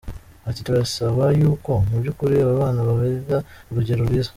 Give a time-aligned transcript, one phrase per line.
[0.49, 3.37] Ati “Turasaba y’uko mu by’ukuri aba bana bababera
[3.69, 4.29] urugero rwiza.